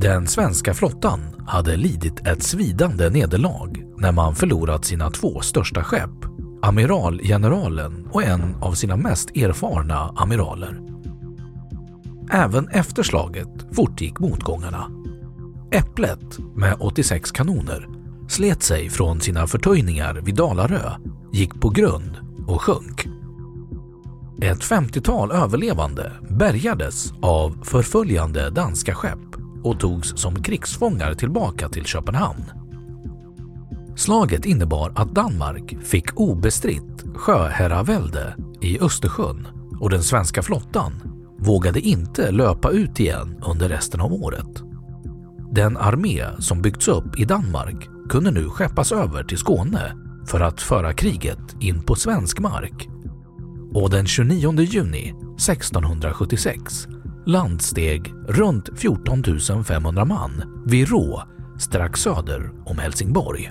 Den 0.00 0.26
svenska 0.26 0.74
flottan 0.74 1.20
hade 1.46 1.76
lidit 1.76 2.26
ett 2.26 2.42
svidande 2.42 3.10
nederlag 3.10 3.84
när 3.98 4.12
man 4.12 4.34
förlorat 4.34 4.84
sina 4.84 5.10
två 5.10 5.40
största 5.40 5.84
skepp, 5.84 6.10
amiralgeneralen 6.62 8.08
och 8.12 8.22
en 8.22 8.54
av 8.60 8.72
sina 8.72 8.96
mest 8.96 9.36
erfarna 9.36 10.14
amiraler. 10.16 10.80
Även 12.30 12.68
efter 12.68 13.02
slaget 13.02 13.48
fortgick 13.72 14.18
motgångarna. 14.18 14.90
Äpplet 15.72 16.38
med 16.56 16.76
86 16.80 17.30
kanoner 17.30 17.88
slet 18.28 18.62
sig 18.62 18.90
från 18.90 19.20
sina 19.20 19.46
förtöjningar 19.46 20.14
vid 20.14 20.34
Dalarö, 20.34 20.92
gick 21.32 21.60
på 21.60 21.68
grund 21.68 22.16
och 22.46 22.62
sjönk. 22.62 23.08
Ett 24.42 24.60
50-tal 24.60 25.32
överlevande 25.32 26.12
bärgades 26.30 27.12
av 27.22 27.64
förföljande 27.64 28.50
danska 28.50 28.94
skepp 28.94 29.39
och 29.64 29.80
togs 29.80 30.20
som 30.20 30.42
krigsfångar 30.42 31.14
tillbaka 31.14 31.68
till 31.68 31.84
Köpenhamn. 31.84 32.44
Slaget 33.96 34.44
innebar 34.44 34.92
att 34.94 35.14
Danmark 35.14 35.76
fick 35.82 36.20
obestritt 36.20 37.04
sjöherravälde 37.14 38.36
i 38.60 38.80
Östersjön 38.80 39.46
och 39.80 39.90
den 39.90 40.02
svenska 40.02 40.42
flottan 40.42 40.92
vågade 41.38 41.80
inte 41.80 42.30
löpa 42.30 42.70
ut 42.70 43.00
igen 43.00 43.42
under 43.46 43.68
resten 43.68 44.00
av 44.00 44.12
året. 44.12 44.62
Den 45.52 45.76
armé 45.76 46.24
som 46.38 46.62
byggts 46.62 46.88
upp 46.88 47.18
i 47.18 47.24
Danmark 47.24 47.88
kunde 48.08 48.30
nu 48.30 48.48
skeppas 48.48 48.92
över 48.92 49.24
till 49.24 49.38
Skåne 49.38 49.92
för 50.26 50.40
att 50.40 50.60
föra 50.60 50.92
kriget 50.92 51.56
in 51.60 51.82
på 51.82 51.94
svensk 51.94 52.38
mark. 52.38 52.88
Och 53.74 53.90
den 53.90 54.06
29 54.06 54.60
juni 54.60 55.14
1676 55.36 56.86
landsteg 57.26 58.14
runt 58.28 58.68
14 58.76 59.64
500 59.64 60.04
man 60.04 60.62
vid 60.66 60.88
Rå 60.88 61.22
strax 61.58 62.00
söder 62.00 62.50
om 62.64 62.78
Helsingborg. 62.78 63.50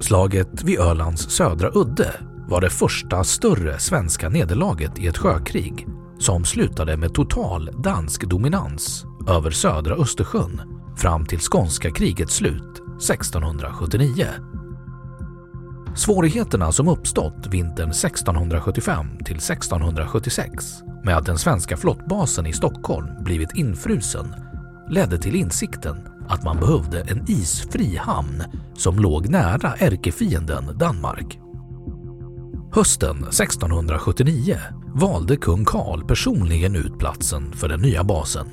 Slaget 0.00 0.64
vid 0.64 0.78
Ölands 0.78 1.30
södra 1.30 1.70
udde 1.74 2.14
var 2.48 2.60
det 2.60 2.70
första 2.70 3.24
större 3.24 3.78
svenska 3.78 4.28
nederlaget 4.28 4.98
i 4.98 5.06
ett 5.06 5.18
sjökrig 5.18 5.86
som 6.18 6.44
slutade 6.44 6.96
med 6.96 7.14
total 7.14 7.70
dansk 7.82 8.28
dominans 8.28 9.04
över 9.28 9.50
södra 9.50 9.94
Östersjön 9.94 10.60
fram 10.96 11.26
till 11.26 11.40
skånska 11.40 11.90
krigets 11.90 12.34
slut 12.34 12.82
1679. 13.00 14.26
Svårigheterna 15.94 16.72
som 16.72 16.88
uppstått 16.88 17.46
vintern 17.46 17.90
1675 17.90 19.18
till 19.24 19.36
1676 19.36 20.82
med 21.04 21.16
att 21.16 21.26
den 21.26 21.38
svenska 21.38 21.76
flottbasen 21.76 22.46
i 22.46 22.52
Stockholm 22.52 23.24
blivit 23.24 23.56
infrusen 23.56 24.34
ledde 24.90 25.18
till 25.18 25.36
insikten 25.36 26.08
att 26.28 26.44
man 26.44 26.60
behövde 26.60 27.00
en 27.00 27.24
isfri 27.28 27.96
hamn 27.96 28.44
som 28.74 28.98
låg 28.98 29.28
nära 29.28 29.74
ärkefienden 29.78 30.78
Danmark. 30.78 31.38
Hösten 32.74 33.16
1679 33.16 34.58
valde 34.94 35.36
kung 35.36 35.64
Karl 35.64 36.06
personligen 36.06 36.76
ut 36.76 36.98
platsen 36.98 37.52
för 37.52 37.68
den 37.68 37.80
nya 37.80 38.04
basen. 38.04 38.46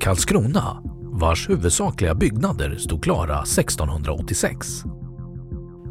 Karlskrona 0.00 0.82
vars 1.12 1.48
huvudsakliga 1.48 2.14
byggnader 2.14 2.76
stod 2.76 3.04
klara 3.04 3.42
1686. 3.42 4.84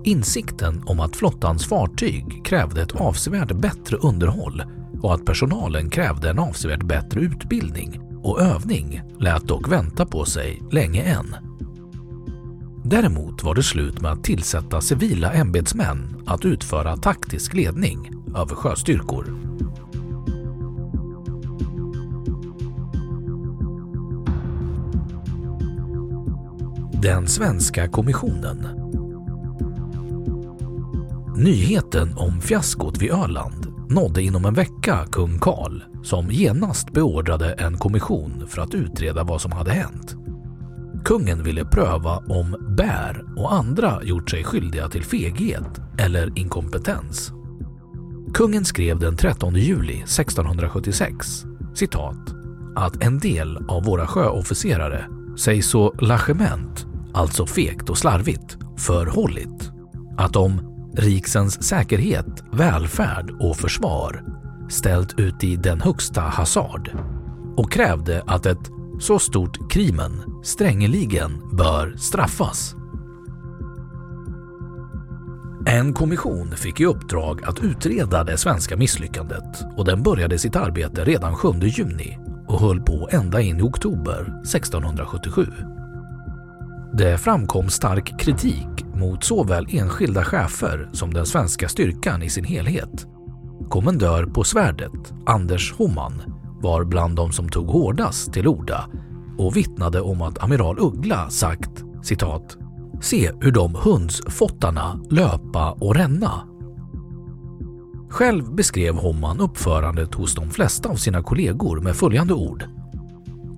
Insikten 0.03 0.83
om 0.85 0.99
att 0.99 1.15
flottans 1.15 1.65
fartyg 1.65 2.45
krävde 2.45 2.81
ett 2.81 3.01
avsevärt 3.01 3.51
bättre 3.51 3.97
underhåll 3.97 4.63
och 5.01 5.13
att 5.13 5.25
personalen 5.25 5.89
krävde 5.89 6.29
en 6.29 6.39
avsevärt 6.39 6.83
bättre 6.83 7.19
utbildning 7.19 7.99
och 8.23 8.41
övning 8.41 9.01
lät 9.19 9.47
dock 9.47 9.71
vänta 9.71 10.05
på 10.05 10.25
sig 10.25 10.61
länge 10.71 11.03
än. 11.03 11.35
Däremot 12.83 13.43
var 13.43 13.55
det 13.55 13.63
slut 13.63 14.01
med 14.01 14.11
att 14.11 14.23
tillsätta 14.23 14.81
civila 14.81 15.31
ämbetsmän 15.33 16.23
att 16.27 16.45
utföra 16.45 16.97
taktisk 16.97 17.53
ledning 17.53 18.11
över 18.35 18.55
sjöstyrkor. 18.55 19.49
Den 27.01 27.27
svenska 27.27 27.87
kommissionen 27.87 28.78
Nyheten 31.39 32.17
om 32.17 32.41
fiaskot 32.41 33.01
vid 33.01 33.11
Öland 33.11 33.67
nådde 33.89 34.21
inom 34.21 34.45
en 34.45 34.53
vecka 34.53 35.05
kung 35.11 35.39
Karl 35.39 35.81
som 36.03 36.31
genast 36.31 36.93
beordrade 36.93 37.53
en 37.53 37.77
kommission 37.77 38.47
för 38.47 38.61
att 38.61 38.73
utreda 38.73 39.23
vad 39.23 39.41
som 39.41 39.51
hade 39.51 39.71
hänt. 39.71 40.15
Kungen 41.05 41.43
ville 41.43 41.65
pröva 41.65 42.17
om 42.17 42.75
Bär 42.77 43.25
och 43.37 43.53
andra 43.53 44.03
gjort 44.03 44.29
sig 44.29 44.43
skyldiga 44.43 44.89
till 44.89 45.03
feghet 45.03 45.81
eller 45.97 46.39
inkompetens. 46.39 47.31
Kungen 48.33 48.65
skrev 48.65 48.99
den 48.99 49.17
13 49.17 49.55
juli 49.55 49.95
1676 49.95 51.43
citat 51.75 52.35
att 52.75 53.03
en 53.03 53.19
del 53.19 53.57
av 53.67 53.83
våra 53.83 54.07
sjöofficerare 54.07 55.05
sägs 55.37 55.67
så 55.67 55.93
lagement, 55.99 56.85
alltså 57.13 57.45
fegt 57.45 57.89
och 57.89 57.97
slarvigt, 57.97 58.57
förhållit 58.77 59.71
att 60.17 60.33
de 60.33 60.68
riksens 60.99 61.63
säkerhet, 61.63 62.43
välfärd 62.51 63.31
och 63.39 63.57
försvar 63.57 64.23
ställt 64.69 65.19
ut 65.19 65.43
i 65.43 65.55
den 65.55 65.81
högsta 65.81 66.21
hasard 66.21 66.91
och 67.57 67.71
krävde 67.71 68.23
att 68.27 68.45
ett 68.45 68.71
så 68.99 69.19
stort 69.19 69.71
krimen 69.71 70.41
strängeligen 70.43 71.57
bör 71.57 71.95
straffas. 71.97 72.75
En 75.65 75.93
kommission 75.93 76.51
fick 76.55 76.79
i 76.79 76.85
uppdrag 76.85 77.43
att 77.43 77.63
utreda 77.63 78.23
det 78.23 78.37
svenska 78.37 78.77
misslyckandet 78.77 79.63
och 79.77 79.85
den 79.85 80.03
började 80.03 80.39
sitt 80.39 80.55
arbete 80.55 81.03
redan 81.03 81.35
7 81.35 81.49
juni 81.61 82.17
och 82.47 82.59
höll 82.59 82.81
på 82.81 83.09
ända 83.11 83.41
in 83.41 83.59
i 83.59 83.61
oktober 83.61 84.41
1677. 84.43 85.45
Det 86.93 87.17
framkom 87.17 87.69
stark 87.69 88.19
kritik 88.19 88.85
mot 88.99 89.23
såväl 89.23 89.67
enskilda 89.69 90.23
chefer 90.23 90.89
som 90.93 91.13
den 91.13 91.25
svenska 91.25 91.69
styrkan 91.69 92.23
i 92.23 92.29
sin 92.29 92.43
helhet. 92.43 93.07
Kommendör 93.69 94.25
på 94.25 94.43
svärdet, 94.43 95.13
Anders 95.25 95.73
Homan, 95.73 96.21
var 96.61 96.83
bland 96.83 97.15
de 97.15 97.31
som 97.31 97.49
tog 97.49 97.67
hårdast 97.67 98.33
till 98.33 98.47
orda 98.47 98.89
och 99.37 99.57
vittnade 99.57 100.01
om 100.01 100.21
att 100.21 100.43
amiral 100.43 100.79
Uggla 100.79 101.29
sagt 101.29 101.83
citat 102.03 102.57
“Se 103.01 103.31
hur 103.41 103.51
de 103.51 103.75
hundsfottarna 103.75 104.99
löpa 105.09 105.71
och 105.71 105.95
ränna”. 105.95 106.41
Själv 108.09 108.55
beskrev 108.55 108.95
Homan 108.95 109.39
uppförandet 109.39 110.13
hos 110.13 110.35
de 110.35 110.49
flesta 110.49 110.89
av 110.89 110.95
sina 110.95 111.23
kollegor 111.23 111.81
med 111.81 111.95
följande 111.95 112.33
ord. 112.33 112.63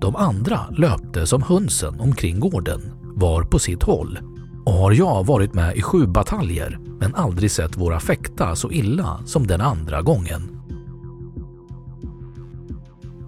De 0.00 0.16
andra 0.16 0.60
löpte 0.70 1.26
som 1.26 1.42
hönsen 1.42 2.00
omkring 2.00 2.40
gården, 2.40 2.80
var 3.14 3.42
på 3.42 3.58
sitt 3.58 3.82
håll 3.82 4.18
och 4.64 4.72
har 4.72 4.92
jag 4.92 5.26
varit 5.26 5.54
med 5.54 5.76
i 5.76 5.82
sju 5.82 6.06
bataljer 6.06 6.78
men 7.00 7.14
aldrig 7.14 7.50
sett 7.50 7.76
våra 7.76 8.00
fäkta 8.00 8.56
så 8.56 8.70
illa 8.70 9.20
som 9.24 9.46
den 9.46 9.60
andra 9.60 10.02
gången. 10.02 10.62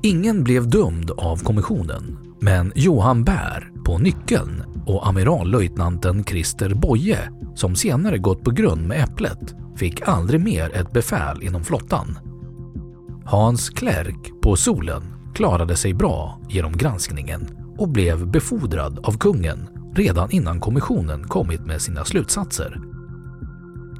Ingen 0.03 0.45
blev 0.45 0.71
dömd 0.71 1.11
av 1.11 1.37
kommissionen, 1.37 2.19
men 2.41 2.73
Johan 2.75 3.25
Bär 3.25 3.73
på 3.85 3.99
nyckeln 3.99 4.63
och 4.87 5.09
amirallöjtnanten 5.09 6.25
Christer 6.25 6.75
Boye, 6.75 7.19
som 7.55 7.77
senare 7.77 8.19
gått 8.19 8.45
på 8.45 8.51
grund 8.51 8.87
med 8.87 9.05
Äpplet, 9.05 9.55
fick 9.77 10.09
aldrig 10.09 10.41
mer 10.41 10.77
ett 10.77 10.93
befäl 10.93 11.43
inom 11.43 11.65
flottan. 11.65 12.19
Hans 13.25 13.71
Klerk 13.71 14.33
på 14.43 14.57
Solen 14.57 15.03
klarade 15.35 15.77
sig 15.77 15.95
bra 15.95 16.41
genom 16.49 16.77
granskningen 16.77 17.49
och 17.79 17.89
blev 17.89 18.27
befordrad 18.27 18.99
av 19.03 19.19
kungen 19.19 19.69
redan 19.99 20.31
innan 20.31 20.61
kommissionen 20.61 21.25
kommit 21.25 21.67
med 21.67 21.83
sina 21.83 22.05
slutsatser. 22.05 22.81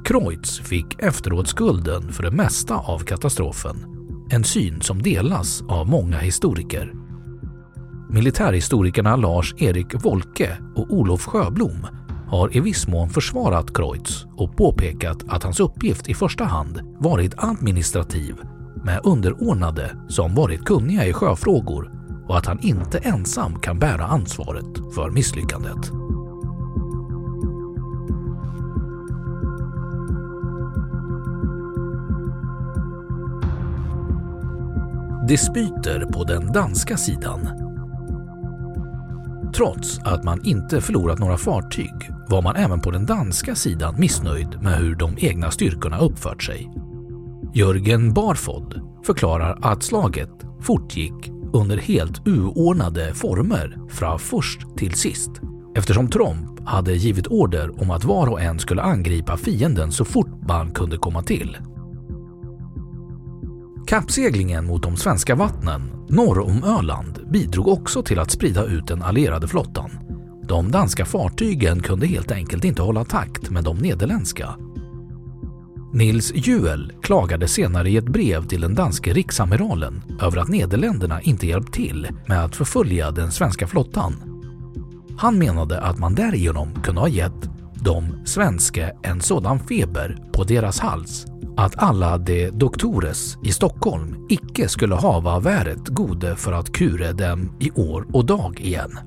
Kreutz 0.05 0.59
fick 0.59 1.03
efteråt 1.03 1.47
skulden 1.47 2.11
för 2.11 2.23
det 2.23 2.31
mesta 2.31 2.75
av 2.75 2.99
katastrofen, 2.99 3.77
en 4.29 4.43
syn 4.43 4.81
som 4.81 5.01
delas 5.01 5.61
av 5.61 5.89
många 5.89 6.17
historiker. 6.17 6.93
Militärhistorikerna 8.09 9.15
Lars-Erik 9.15 10.05
Wolke 10.05 10.57
och 10.75 10.93
Olof 10.93 11.25
Sjöblom 11.25 11.87
har 12.27 12.57
i 12.57 12.59
viss 12.59 12.87
mån 12.87 13.09
försvarat 13.09 13.73
Kreutz 13.73 14.25
och 14.37 14.57
påpekat 14.57 15.17
att 15.27 15.43
hans 15.43 15.59
uppgift 15.59 16.09
i 16.09 16.13
första 16.13 16.43
hand 16.43 16.81
varit 16.99 17.33
administrativ 17.37 18.35
med 18.83 19.01
underordnade 19.03 19.97
som 20.07 20.35
varit 20.35 20.65
kunniga 20.65 21.05
i 21.05 21.13
sjöfrågor 21.13 21.94
och 22.27 22.37
att 22.37 22.45
han 22.45 22.59
inte 22.59 22.97
ensam 22.97 23.59
kan 23.59 23.79
bära 23.79 24.05
ansvaret 24.05 24.93
för 24.95 25.09
misslyckandet. 25.09 25.91
Dispyter 35.27 36.05
på 36.13 36.23
den 36.23 36.51
danska 36.51 36.97
sidan 36.97 37.65
Trots 39.55 39.99
att 39.99 40.23
man 40.23 40.45
inte 40.45 40.81
förlorat 40.81 41.19
några 41.19 41.37
fartyg 41.37 42.11
var 42.29 42.41
man 42.41 42.55
även 42.55 42.81
på 42.81 42.91
den 42.91 43.05
danska 43.05 43.55
sidan 43.55 43.95
missnöjd 43.99 44.61
med 44.61 44.77
hur 44.77 44.95
de 44.95 45.15
egna 45.17 45.51
styrkorna 45.51 45.99
uppfört 45.99 46.43
sig. 46.43 46.71
Jörgen 47.53 48.13
Barfod 48.13 48.81
förklarar 49.05 49.59
att 49.61 49.83
slaget 49.83 50.29
fortgick 50.61 51.34
under 51.55 51.77
helt 51.77 52.27
uordnade 52.27 53.13
former 53.13 53.77
från 53.89 54.19
först 54.19 54.77
till 54.77 54.93
sist 54.93 55.31
eftersom 55.75 56.09
Tromp 56.09 56.59
hade 56.67 56.93
givit 56.93 57.27
order 57.27 57.81
om 57.81 57.91
att 57.91 58.03
var 58.03 58.27
och 58.27 58.41
en 58.41 58.59
skulle 58.59 58.81
angripa 58.81 59.37
fienden 59.37 59.91
så 59.91 60.05
fort 60.05 60.47
man 60.47 60.71
kunde 60.71 60.97
komma 60.97 61.21
till. 61.21 61.57
Kappseglingen 63.87 64.65
mot 64.65 64.83
de 64.83 64.97
svenska 64.97 65.35
vattnen 65.35 65.81
norr 66.09 66.39
om 66.39 66.63
Öland 66.63 67.19
bidrog 67.31 67.67
också 67.67 68.03
till 68.03 68.19
att 68.19 68.31
sprida 68.31 68.65
ut 68.65 68.87
den 68.87 69.01
allierade 69.01 69.47
flottan. 69.47 69.91
De 70.47 70.71
danska 70.71 71.05
fartygen 71.05 71.81
kunde 71.81 72.07
helt 72.07 72.31
enkelt 72.31 72.63
inte 72.63 72.81
hålla 72.81 73.05
takt 73.05 73.49
med 73.49 73.63
de 73.63 73.77
nederländska. 73.77 74.55
Nils 75.95 76.31
Juel 76.35 76.93
klagade 77.01 77.47
senare 77.47 77.89
i 77.89 77.97
ett 77.97 78.09
brev 78.09 78.47
till 78.47 78.61
den 78.61 78.75
danske 78.75 79.13
riksamiralen 79.13 80.01
över 80.21 80.37
att 80.37 80.47
Nederländerna 80.47 81.21
inte 81.21 81.47
hjälpt 81.47 81.73
till 81.73 82.07
med 82.25 82.45
att 82.45 82.55
förfölja 82.55 83.11
den 83.11 83.31
svenska 83.31 83.67
flottan. 83.67 84.13
Han 85.17 85.37
menade 85.37 85.81
att 85.81 85.99
man 85.99 86.15
därigenom 86.15 86.81
kunde 86.83 87.01
ha 87.01 87.07
gett 87.07 87.49
de 87.73 88.25
svenska 88.25 88.91
en 89.03 89.21
sådan 89.21 89.59
feber 89.59 90.17
på 90.33 90.43
deras 90.43 90.79
hals 90.79 91.25
att 91.57 91.83
alla 91.83 92.17
de 92.17 92.49
doktores 92.49 93.37
i 93.43 93.51
Stockholm 93.51 94.25
icke 94.29 94.67
skulle 94.67 94.95
hava 94.95 95.39
väret 95.39 95.87
gode 95.87 96.35
för 96.35 96.53
att 96.53 96.71
kure 96.71 97.11
dem 97.11 97.51
i 97.59 97.71
år 97.71 98.07
och 98.13 98.25
dag 98.25 98.61
igen. 98.61 98.99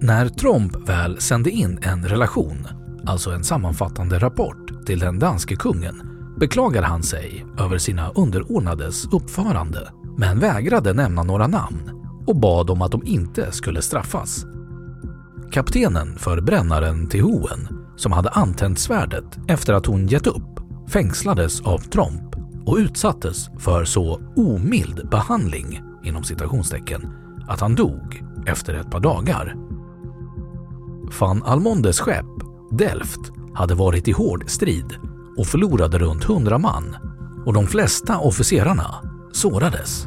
När 0.00 0.28
Tromp 0.28 0.88
väl 0.88 1.20
sände 1.20 1.50
in 1.50 1.78
en 1.82 2.08
relation, 2.08 2.68
alltså 3.06 3.30
en 3.30 3.44
sammanfattande 3.44 4.18
rapport 4.18 4.65
till 4.86 4.98
den 4.98 5.18
danske 5.18 5.56
kungen, 5.56 6.02
beklagade 6.38 6.86
han 6.86 7.02
sig 7.02 7.46
över 7.58 7.78
sina 7.78 8.10
underordnades 8.10 9.06
uppförande 9.12 9.88
men 10.16 10.38
vägrade 10.38 10.92
nämna 10.92 11.22
några 11.22 11.46
namn 11.46 11.90
och 12.26 12.36
bad 12.36 12.70
om 12.70 12.82
att 12.82 12.92
de 12.92 13.06
inte 13.06 13.52
skulle 13.52 13.82
straffas. 13.82 14.46
Kaptenen 15.50 16.18
för 16.18 16.40
brännaren 16.40 17.08
till 17.08 17.22
Hoen, 17.22 17.68
som 17.96 18.12
hade 18.12 18.30
antänt 18.30 18.78
svärdet 18.78 19.38
efter 19.48 19.74
att 19.74 19.86
hon 19.86 20.06
gett 20.06 20.26
upp, 20.26 20.60
fängslades 20.88 21.60
av 21.60 21.78
Tromp 21.78 22.36
och 22.66 22.76
utsattes 22.76 23.50
för 23.58 23.84
så 23.84 24.20
omild 24.36 25.08
behandling 25.10 25.82
inom 26.04 26.24
citationstecken 26.24 27.12
att 27.48 27.60
han 27.60 27.74
dog 27.74 28.22
efter 28.46 28.74
ett 28.74 28.90
par 28.90 29.00
dagar. 29.00 29.56
Van 31.20 31.42
Almondes 31.42 32.00
skepp, 32.00 32.26
Delft, 32.70 33.32
hade 33.56 33.74
varit 33.74 34.08
i 34.08 34.12
hård 34.12 34.50
strid 34.50 34.98
och 35.36 35.46
förlorade 35.46 35.98
runt 35.98 36.24
100 36.24 36.58
man 36.58 36.96
och 37.46 37.52
de 37.52 37.66
flesta 37.66 38.18
officerarna 38.18 38.94
sårades. 39.32 40.06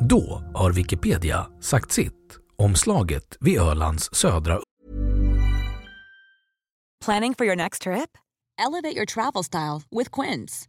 Då 0.00 0.42
har 0.54 0.72
Wikipedia 0.72 1.46
sagt 1.60 1.92
sitt 1.92 2.38
om 2.56 2.74
slaget 2.74 3.36
vid 3.40 3.58
Ölands 3.58 4.14
södra 4.14 4.60
Planning 7.04 7.34
for 7.34 7.44
your 7.44 7.56
next 7.56 7.82
trip? 7.82 8.16
Elevate 8.58 8.96
your 8.96 9.06
travel 9.06 9.44
style 9.44 9.82
with 9.90 10.10
Quince. 10.10 10.68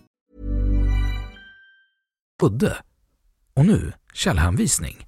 Udde. 2.41 2.77
Och 3.55 3.65
nu 3.65 3.93
källhänvisning. 4.13 5.07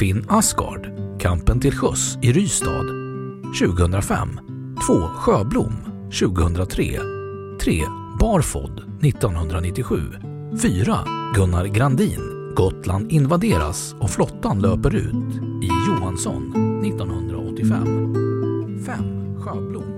Finn 0.00 0.24
Asgard, 0.28 0.90
Kampen 1.18 1.60
till 1.60 1.72
sjöss 1.72 2.18
i 2.22 2.32
Rystad 2.32 2.86
2005. 3.60 4.28
2. 4.86 4.92
Sjöblom 5.08 5.72
2003. 6.20 7.00
3. 7.60 7.84
Barfod 8.20 8.78
1997. 9.02 10.02
4. 10.62 10.98
Gunnar 11.34 11.64
Grandin, 11.64 12.54
Gotland 12.56 13.12
invaderas 13.12 13.94
och 14.00 14.10
flottan 14.10 14.60
löper 14.60 14.94
ut 14.94 15.34
i 15.62 15.68
Johansson 15.88 16.52
1985. 16.84 18.14
5. 18.86 19.40
Sjöblom 19.40 19.89